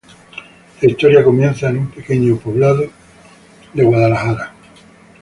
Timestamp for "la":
0.81-0.89